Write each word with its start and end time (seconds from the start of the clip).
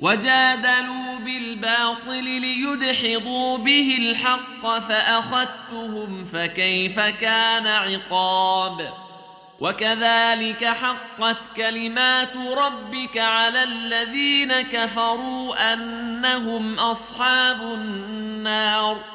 وجادلوا 0.00 1.18
بالباطل 1.18 2.24
ليدحضوا 2.24 3.58
به 3.58 3.96
الحق 4.00 4.78
فأخذتهم 4.78 6.24
فكيف 6.24 7.00
كان 7.00 7.66
عقاب 7.66 8.92
وكذلك 9.60 10.64
حقت 10.64 11.56
كلمات 11.56 12.36
ربك 12.36 13.18
على 13.18 13.62
الذين 13.62 14.60
كفروا 14.60 15.72
أنهم 15.72 16.78
أصحاب 16.78 17.62
النار 17.62 19.14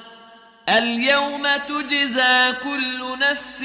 اليوم 0.69 1.47
تجزى 1.67 2.53
كل 2.63 3.19
نفس 3.19 3.63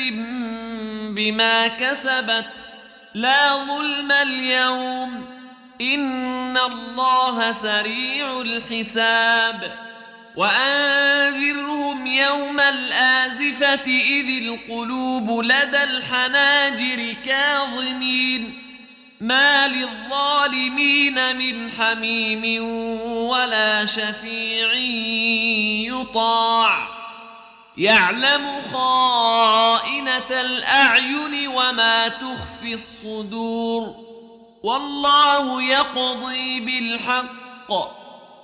بما 1.14 1.66
كسبت 1.66 2.68
لا 3.14 3.56
ظلم 3.56 4.12
اليوم 4.12 5.26
إن 5.80 6.56
الله 6.56 7.50
سريع 7.50 8.40
الحساب 8.40 9.72
وأنذرهم 10.36 12.06
يوم 12.06 12.60
الآزفة 12.60 13.86
إذ 13.86 14.46
القلوب 14.46 15.44
لدى 15.44 15.84
الحناجر 15.84 17.14
كاظمين 17.24 18.58
ما 19.20 19.68
للظالمين 19.68 21.36
من 21.36 21.70
حميم 21.70 22.64
ولا 23.04 23.84
شفيع 23.84 24.72
يطاع 25.92 26.95
يعلم 27.78 28.46
خائنة 28.72 30.30
الأعين 30.30 31.48
وما 31.48 32.08
تخفي 32.08 32.74
الصدور 32.74 33.94
والله 34.62 35.62
يقضي 35.62 36.60
بالحق 36.60 37.72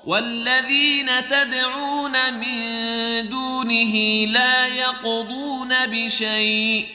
والذين 0.06 1.28
تدعون 1.30 2.34
من 2.34 3.28
دونه 3.28 3.94
لا 4.26 4.66
يقضون 4.66 5.86
بشيء 5.86 6.86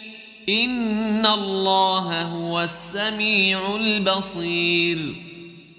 إن 0.50 1.26
الله 1.26 2.22
هو 2.22 2.62
السميع 2.62 3.76
البصير 3.76 5.27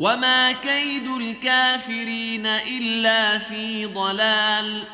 وما 0.00 0.52
كيد 0.52 1.08
الكافرين 1.08 2.46
إلا 2.46 3.38
في 3.38 3.86
ضلال 3.86 4.84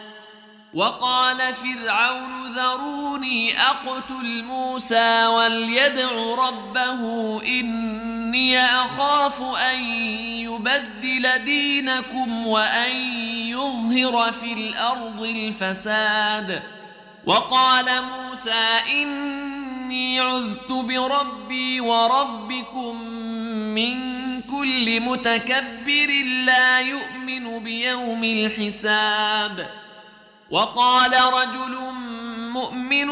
وقال 0.75 1.55
فرعون 1.55 2.53
ذروني 2.57 3.61
أقتل 3.61 4.45
موسى 4.45 5.27
وليدع 5.27 6.11
ربه 6.39 7.01
إني 7.43 8.59
أخاف 8.61 9.43
أن 9.43 9.81
يبدل 10.41 11.39
دينكم 11.45 12.47
وأن 12.47 12.91
يظهر 13.31 14.33
في 14.33 14.53
الأرض 14.53 15.23
الفساد 15.23 16.63
وقال 17.27 17.85
موسى 18.03 18.81
إني 18.93 20.21
عذت 20.21 20.73
بربي 20.73 21.81
وربكم 21.81 23.03
من 23.75 24.26
كل 24.51 25.01
متكبر 25.01 26.25
لا 26.47 26.81
يؤمن 26.81 27.65
بيوم 27.65 28.25
الحساب. 28.25 29.71
وقال 30.51 31.13
رجل 31.13 31.77
مؤمن 32.53 33.07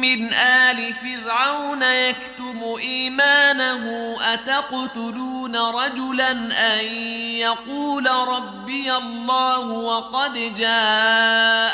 من 0.00 0.34
آل 0.34 0.92
فرعون 0.92 1.82
يكتم 1.82 2.62
إيمانه 2.78 4.16
أتقتلون 4.20 5.56
رجلا 5.56 6.30
أن 6.80 6.84
يقول 7.34 8.06
ربي 8.06 8.96
الله 8.96 9.58
وقد 9.60 10.32
جاءكم 10.32 11.73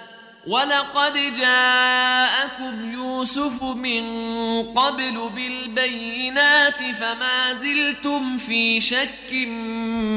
ولقد 0.47 1.13
جاءكم 1.37 2.91
يوسف 2.91 3.63
من 3.63 4.03
قبل 4.73 5.29
بالبينات 5.35 6.77
فما 6.99 7.53
زلتم 7.53 8.37
في 8.37 8.81
شك 8.81 9.33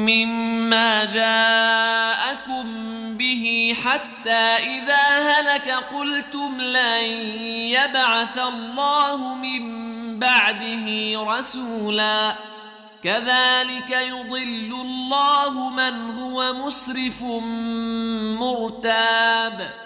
مما 0.07 1.05
جاءكم 1.05 2.65
به 3.17 3.75
حتى 3.83 4.45
إذا 4.75 5.03
هلك 5.31 5.69
قلتم 5.69 6.61
لن 6.61 7.03
يبعث 7.69 8.37
الله 8.37 9.35
من 9.35 9.85
بعده 10.19 11.15
رسولا. 11.37 12.35
كذلك 13.03 13.89
يضل 13.89 14.71
الله 14.81 15.69
من 15.69 16.19
هو 16.19 16.53
مسرف 16.53 17.21
مرتاب. 18.41 19.85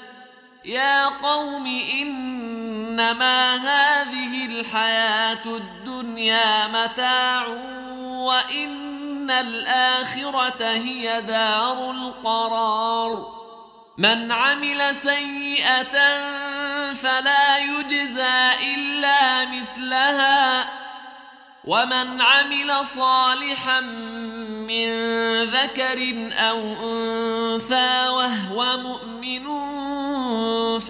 يا 0.65 1.05
قوم 1.05 1.65
إنما 2.01 3.55
هذه 3.55 4.45
الحياة 4.45 5.45
الدنيا 5.45 6.67
متاع 6.67 7.47
وإن 8.01 9.31
الآخرة 9.31 10.65
هي 10.65 11.21
دار 11.21 11.91
القرار. 11.91 13.41
من 13.97 14.31
عمل 14.31 14.95
سيئة 14.95 15.93
فلا 16.93 17.57
يجزى 17.57 18.51
إلا 18.75 19.45
مثلها. 19.45 20.69
ومن 21.63 22.21
عمل 22.21 22.85
صالحا 22.85 23.79
من 24.69 24.89
ذكر 25.43 26.29
أو 26.33 26.59
أنثى 26.83 28.07
وهو 28.07 28.77
مؤمن 28.77 29.10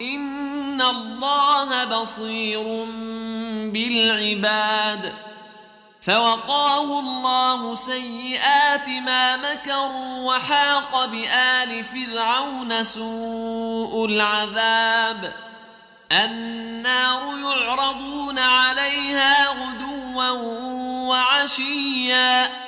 إن 0.00 0.82
الله 0.82 1.84
بصير 1.84 2.62
بالعباد 3.72 5.12
فوقاه 6.02 7.00
الله 7.00 7.74
سيئات 7.74 8.88
ما 8.88 9.36
مكروا 9.36 10.34
وحاق 10.34 11.04
بآل 11.04 11.84
فرعون 11.84 12.84
سوء 12.84 14.06
العذاب 14.06 15.32
النار 16.12 17.38
يعرضون 17.38 18.38
عليها 18.38 19.48
غدوا 19.48 20.30
وعشيا 21.08 22.65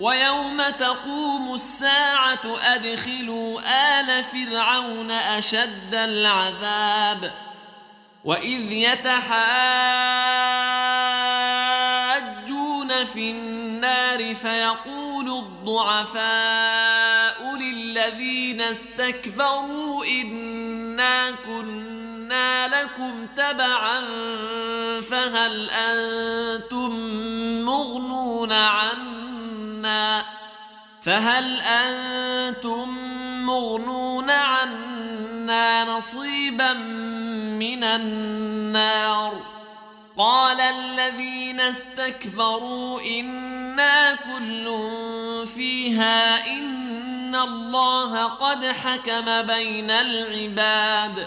ويوم 0.00 0.62
تقوم 0.78 1.54
الساعة 1.54 2.58
أدخلوا 2.62 3.60
آل 4.00 4.24
فرعون 4.24 5.10
أشد 5.10 5.94
العذاب 5.94 7.32
وإذ 8.24 8.72
يتحاجون 8.72 9.26
في 13.04 13.30
النار 13.30 14.34
فيقول 14.34 15.28
الضعفاء 15.28 16.26
للذين 17.56 18.60
استكبروا 18.60 20.04
إنا 20.04 21.30
كنا 21.30 22.68
لكم 22.82 23.26
تبعا 23.36 24.00
فهل 25.00 25.70
أنتم 25.70 26.90
مغنون 27.64 28.52
عنا 28.52 29.15
فهل 31.02 31.60
أنتم 31.60 32.88
مغنون 33.46 34.30
عنا 34.30 35.84
نصيبا 35.84 36.72
من 36.72 37.84
النار 37.84 39.56
قال 40.18 40.60
الذين 40.60 41.60
استكبروا 41.60 43.00
إنا 43.00 44.14
كل 44.14 44.66
فيها 45.46 46.46
إن 46.46 47.34
الله 47.34 48.24
قد 48.24 48.64
حكم 48.64 49.42
بين 49.42 49.90
العباد 49.90 51.26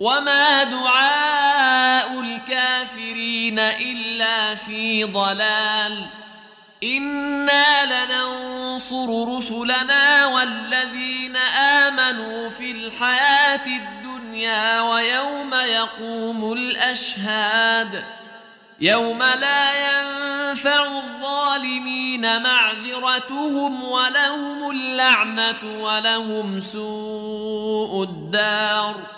وما 0.00 0.64
دعاء 0.64 2.20
الكافرين 2.20 3.58
إلا 3.58 4.54
في 4.54 5.04
ضلال 5.04 6.06
إنا 6.82 8.04
لننصر 8.06 9.36
رسلنا 9.36 10.26
والذين 10.26 11.36
آمنوا 11.86 12.48
في 12.48 12.70
الحياة 12.70 13.66
الدنيا 13.66 14.80
ويوم 14.80 15.54
يقوم 15.54 16.52
الأشهاد 16.52 18.04
يوم 18.80 19.18
لا 19.18 19.70
ينفع 19.90 20.86
الظالمين 20.86 22.42
معذرتهم 22.42 23.82
ولهم 23.82 24.70
اللعنة 24.70 25.82
ولهم 25.82 26.60
سوء 26.60 28.02
الدار 28.02 29.17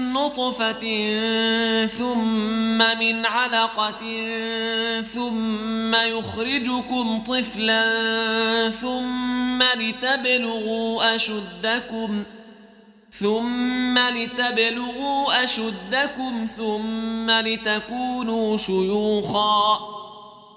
نطفة 0.13 0.83
ثم 1.87 2.77
من 2.77 3.25
علقة 3.25 4.01
ثم 5.01 5.95
يخرجكم 5.95 7.23
طفلا 7.23 8.69
ثم 8.69 9.63
لتبلغوا 9.63 11.15
أشدكم 11.15 12.23
ثم 13.11 13.99
لتبلغوا 13.99 15.43
أشدكم 15.43 16.45
ثم 16.57 17.31
لتكونوا 17.31 18.57
شيوخا 18.57 19.79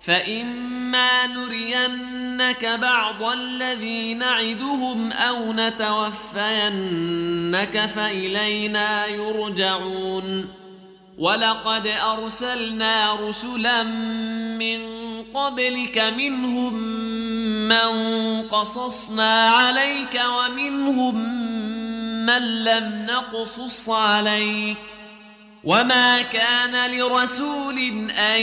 فإما 0.00 1.26
نرينك 1.26 2.66
بعض 2.66 3.22
الذي 3.22 4.14
نعدهم 4.14 5.12
أو 5.12 5.52
نتوفينك 5.52 7.06
فإلينا 7.86 9.06
يرجعون 9.06 10.48
ولقد 11.18 11.86
أرسلنا 11.86 13.14
رسلا 13.14 13.82
من 13.82 14.80
قبلك 15.34 15.98
منهم 15.98 16.74
من 17.68 17.92
قصصنا 18.48 19.48
عليك 19.48 20.22
ومنهم 20.38 21.14
من 22.26 22.64
لم 22.64 23.06
نقصص 23.06 23.88
عليك 23.88 24.76
ۖ 24.96 25.00
وما 25.64 26.22
كان 26.22 26.90
لرسول 26.90 27.78
ان 28.10 28.42